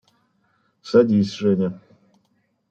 [0.81, 1.79] –Садись, Женя.